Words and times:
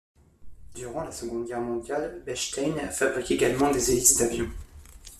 Durant 0.73 1.03
la 1.03 1.11
Seconde 1.11 1.45
Guerre 1.45 1.61
mondiale, 1.61 2.23
Bechstein 2.25 2.75
fabrique 2.89 3.29
également 3.33 3.69
des 3.69 3.91
hélices 3.91 4.17
d’avions. 4.17 4.49